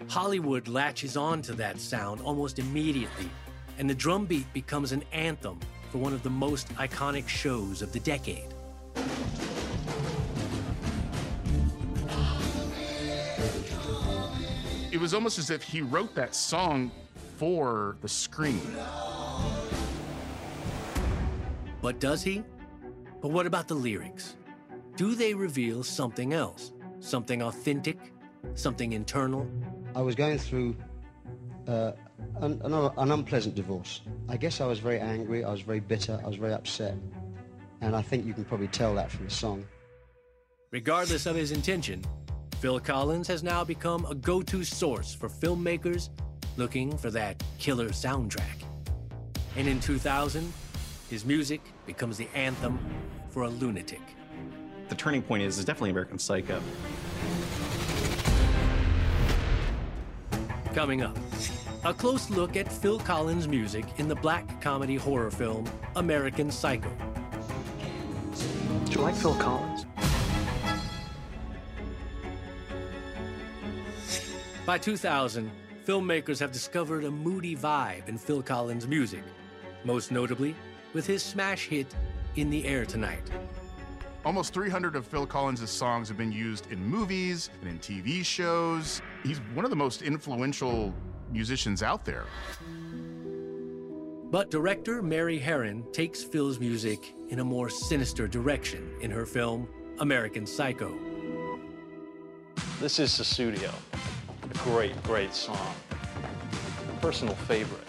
Hollywood 0.10 0.68
latches 0.68 1.18
on 1.18 1.42
to 1.42 1.54
that 1.54 1.80
sound 1.80 2.22
almost 2.22 2.60
immediately, 2.60 3.30
and 3.80 3.90
the 3.90 3.96
drum 3.96 4.26
beat 4.26 4.52
becomes 4.54 4.92
an 4.92 5.04
anthem 5.12 5.60
for 5.92 5.98
one 5.98 6.14
of 6.14 6.24
the 6.24 6.30
most 6.30 6.70
iconic 6.76 7.28
shows 7.28 7.82
of 7.82 7.92
the 7.92 8.00
decade. 8.00 8.54
Was 15.04 15.14
almost 15.14 15.38
as 15.38 15.50
if 15.50 15.62
he 15.62 15.82
wrote 15.82 16.16
that 16.16 16.34
song 16.34 16.90
for 17.36 17.98
the 18.00 18.08
screen. 18.08 18.62
But 21.82 22.00
does 22.00 22.24
he? 22.24 22.42
But 23.22 23.32
what 23.32 23.46
about 23.46 23.68
the 23.68 23.74
lyrics? 23.74 24.38
Do 24.96 25.14
they 25.14 25.34
reveal 25.34 25.84
something 25.84 26.32
else? 26.32 26.72
Something 27.02 27.42
authentic? 27.42 27.98
Something 28.56 28.94
internal? 28.94 29.46
I 29.94 30.02
was 30.02 30.16
going 30.16 30.38
through 30.38 30.74
uh, 31.68 31.92
an, 32.38 32.62
an, 32.64 32.74
an 32.74 33.12
unpleasant 33.12 33.56
divorce. 33.56 34.04
I 34.30 34.38
guess 34.38 34.62
I 34.62 34.68
was 34.68 34.80
very 34.80 35.02
angry, 35.02 35.44
I 35.44 35.52
was 35.52 35.60
very 35.60 35.82
bitter, 35.82 36.18
I 36.24 36.28
was 36.28 36.38
very 36.38 36.54
upset. 36.54 36.96
And 37.82 37.94
I 37.94 38.02
think 38.02 38.26
you 38.26 38.34
can 38.34 38.46
probably 38.46 38.70
tell 38.70 38.96
that 38.96 39.12
from 39.12 39.26
the 39.26 39.32
song. 39.32 39.66
Regardless 40.72 41.26
of 41.26 41.36
his 41.36 41.52
intention, 41.52 42.06
Phil 42.64 42.80
Collins 42.80 43.28
has 43.28 43.44
now 43.44 43.62
become 43.62 44.06
a 44.06 44.16
go 44.16 44.42
to 44.42 44.64
source 44.64 45.14
for 45.14 45.28
filmmakers 45.28 46.08
looking 46.56 46.98
for 46.98 47.12
that 47.12 47.44
killer 47.60 47.90
soundtrack. 47.90 48.64
And 49.58 49.68
in 49.68 49.82
2000, 49.82 50.54
his 51.10 51.26
music 51.26 51.60
becomes 51.86 52.16
the 52.16 52.30
anthem 52.34 52.80
for 53.32 53.44
a 53.44 53.50
lunatic. 53.50 54.00
The 54.88 54.96
turning 54.96 55.22
point 55.22 55.44
is, 55.44 55.58
is 55.58 55.66
definitely 55.66 55.90
American 55.90 56.18
Psycho. 56.18 56.62
Coming 60.74 61.02
up, 61.02 61.18
a 61.84 61.94
close 61.94 62.30
look 62.30 62.56
at 62.56 62.72
Phil 62.72 62.98
Collins' 63.00 63.46
music 63.46 63.84
in 63.98 64.08
the 64.08 64.16
black 64.16 64.62
comedy 64.62 64.96
horror 64.96 65.32
film 65.32 65.66
American 65.98 66.50
Psycho. 66.50 66.96
Do 68.86 68.92
you 68.94 69.02
like 69.02 69.16
Phil 69.16 69.36
Collins? 69.36 69.73
By 74.66 74.78
2000, 74.78 75.52
filmmakers 75.86 76.40
have 76.40 76.54
discovered 76.54 77.04
a 77.04 77.12
moody 77.12 77.54
vibe 77.54 78.08
in 78.08 78.18
Phil 78.18 78.42
Collins' 78.42 78.88
music, 78.88 79.24
most 79.84 80.10
notably 80.10 80.56
with 80.94 81.06
his 81.06 81.22
smash 81.22 81.68
hit 81.68 81.94
In 82.38 82.50
the 82.50 82.66
Air 82.66 82.86
Tonight. 82.86 83.30
Almost 84.24 84.54
300 84.54 84.96
of 84.96 85.06
Phil 85.06 85.26
Collins' 85.26 85.70
songs 85.70 86.08
have 86.08 86.18
been 86.18 86.32
used 86.32 86.72
in 86.72 86.82
movies 86.82 87.50
and 87.60 87.72
in 87.72 87.80
TV 87.80 88.24
shows. 88.24 89.02
He's 89.24 89.40
one 89.54 89.66
of 89.66 89.70
the 89.70 89.76
most 89.76 90.02
influential 90.02 90.94
musicians 91.30 91.84
out 91.84 92.06
there. 92.06 92.24
But 94.32 94.50
director 94.50 95.02
Mary 95.02 95.42
Harron 95.42 95.92
takes 95.92 96.24
Phil's 96.24 96.62
music 96.62 97.14
in 97.28 97.40
a 97.40 97.44
more 97.44 97.70
sinister 97.70 98.30
direction 98.30 98.96
in 99.02 99.12
her 99.12 99.26
film 99.26 99.68
American 100.00 100.48
Psycho. 100.48 100.98
This 102.80 103.00
is 103.00 103.12
Sussudio. 103.12 103.74
A 104.54 104.58
great, 104.60 105.02
great 105.04 105.34
song. 105.34 105.74
Personal 107.02 107.34
favorite. 107.36 107.82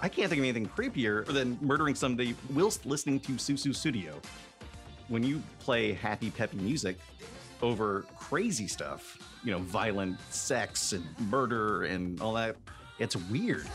I 0.00 0.08
can't 0.08 0.28
think 0.28 0.40
of 0.40 0.44
anything 0.44 0.66
creepier 0.66 1.24
than 1.24 1.56
murdering 1.60 1.94
somebody 1.94 2.34
whilst 2.52 2.84
listening 2.84 3.20
to 3.20 3.32
Sussudio. 3.32 4.14
When 5.08 5.22
you 5.22 5.42
play 5.58 5.92
happy, 5.92 6.30
peppy 6.30 6.58
music 6.58 6.98
over 7.62 8.04
crazy 8.18 8.66
stuff, 8.66 9.18
you 9.44 9.52
know, 9.52 9.58
violent 9.60 10.18
sex 10.30 10.92
and 10.92 11.04
murder 11.30 11.84
and 11.84 12.20
all 12.20 12.34
that, 12.34 12.56
it's 12.98 13.16
weird. 13.16 13.66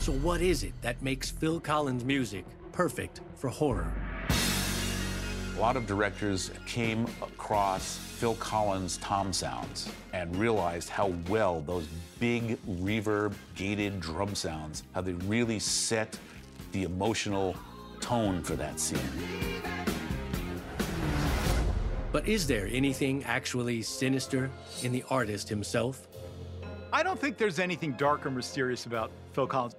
So, 0.00 0.12
what 0.12 0.40
is 0.40 0.62
it 0.62 0.74
that 0.82 1.00
makes 1.02 1.30
Phil 1.30 1.60
Collins' 1.60 2.04
music 2.04 2.44
perfect 2.72 3.20
for 3.36 3.48
horror? 3.48 3.92
A 5.56 5.60
lot 5.60 5.76
of 5.76 5.86
directors 5.86 6.50
came 6.66 7.06
across 7.22 7.96
Phil 7.96 8.34
Collins' 8.34 8.98
tom 8.98 9.32
sounds 9.32 9.88
and 10.12 10.36
realized 10.36 10.90
how 10.90 11.14
well 11.30 11.62
those 11.62 11.88
big 12.20 12.58
reverb 12.66 13.32
gated 13.54 13.98
drum 13.98 14.34
sounds, 14.34 14.82
how 14.92 15.00
they 15.00 15.14
really 15.14 15.58
set 15.58 16.18
the 16.72 16.82
emotional 16.82 17.56
tone 18.02 18.42
for 18.42 18.54
that 18.56 18.78
scene. 18.78 19.00
But 22.12 22.28
is 22.28 22.46
there 22.46 22.68
anything 22.70 23.24
actually 23.24 23.80
sinister 23.80 24.50
in 24.82 24.92
the 24.92 25.04
artist 25.08 25.48
himself? 25.48 26.06
I 26.92 27.02
don't 27.02 27.18
think 27.18 27.38
there's 27.38 27.58
anything 27.58 27.92
dark 27.92 28.26
or 28.26 28.30
mysterious 28.30 28.84
about 28.84 29.10
Phil 29.32 29.46
Collins. 29.46 29.76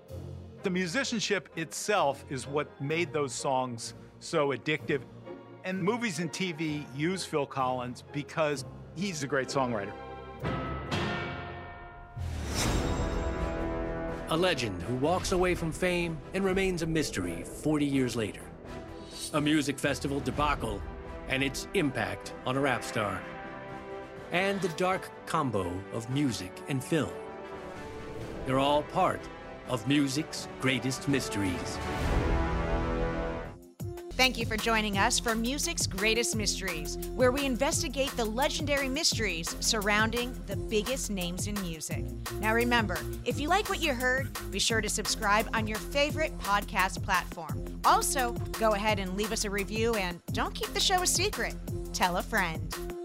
The 0.63 0.71
musicianship 0.71 1.49
itself 1.55 2.25
is 2.31 2.47
what 2.47 2.81
made 2.81 3.13
those 3.13 3.31
songs 3.31 3.93
so 4.19 4.49
addictive. 4.49 5.01
And 5.67 5.83
movies 5.83 6.19
and 6.19 6.31
TV 6.31 6.85
use 6.95 7.25
Phil 7.25 7.45
Collins 7.45 8.05
because 8.13 8.63
he's 8.95 9.21
a 9.23 9.27
great 9.27 9.49
songwriter. 9.49 9.91
A 14.29 14.37
legend 14.37 14.81
who 14.83 14.95
walks 14.95 15.33
away 15.33 15.55
from 15.55 15.73
fame 15.73 16.17
and 16.33 16.45
remains 16.45 16.83
a 16.83 16.85
mystery 16.85 17.43
40 17.43 17.85
years 17.85 18.15
later. 18.15 18.39
A 19.33 19.41
music 19.41 19.77
festival 19.77 20.21
debacle 20.21 20.81
and 21.27 21.43
its 21.43 21.67
impact 21.73 22.33
on 22.45 22.55
a 22.55 22.61
rap 22.61 22.81
star. 22.81 23.21
And 24.31 24.61
the 24.61 24.69
dark 24.69 25.11
combo 25.25 25.69
of 25.91 26.09
music 26.09 26.53
and 26.69 26.81
film. 26.81 27.11
They're 28.45 28.57
all 28.57 28.83
part 28.83 29.19
of 29.67 29.85
music's 29.85 30.47
greatest 30.61 31.09
mysteries. 31.09 31.77
Thank 34.17 34.39
you 34.39 34.47
for 34.47 34.57
joining 34.57 34.97
us 34.97 35.19
for 35.19 35.35
Music's 35.35 35.85
Greatest 35.85 36.35
Mysteries, 36.35 36.97
where 37.13 37.31
we 37.31 37.45
investigate 37.45 38.09
the 38.17 38.25
legendary 38.25 38.89
mysteries 38.89 39.55
surrounding 39.59 40.35
the 40.47 40.55
biggest 40.55 41.11
names 41.11 41.45
in 41.45 41.53
music. 41.61 42.03
Now, 42.39 42.55
remember, 42.55 42.97
if 43.25 43.39
you 43.39 43.47
like 43.47 43.69
what 43.69 43.79
you 43.79 43.93
heard, 43.93 44.35
be 44.49 44.57
sure 44.57 44.81
to 44.81 44.89
subscribe 44.89 45.47
on 45.53 45.67
your 45.67 45.77
favorite 45.77 46.35
podcast 46.39 47.03
platform. 47.03 47.63
Also, 47.85 48.31
go 48.59 48.73
ahead 48.73 48.97
and 48.97 49.15
leave 49.15 49.31
us 49.31 49.45
a 49.45 49.51
review 49.51 49.93
and 49.93 50.19
don't 50.33 50.55
keep 50.55 50.73
the 50.73 50.79
show 50.79 51.03
a 51.03 51.07
secret. 51.07 51.53
Tell 51.93 52.17
a 52.17 52.23
friend. 52.23 52.96